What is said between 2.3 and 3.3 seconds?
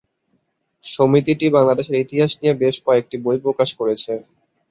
নিয়ে বেশ কয়েকটি